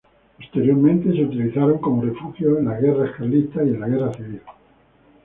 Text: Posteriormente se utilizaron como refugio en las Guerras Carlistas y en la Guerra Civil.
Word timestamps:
Posteriormente 0.35 1.13
se 1.13 1.25
utilizaron 1.25 1.77
como 1.77 2.01
refugio 2.01 2.57
en 2.57 2.65
las 2.65 2.81
Guerras 2.81 3.11
Carlistas 3.15 3.67
y 3.67 3.69
en 3.69 3.79
la 3.81 3.87
Guerra 3.87 4.11
Civil. 4.15 4.41